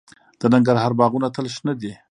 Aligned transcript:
د 0.39 0.41
ننګرهار 0.53 0.91
باغونه 0.99 1.27
تل 1.35 1.45
شنه 1.55 1.73
دي. 1.81 1.93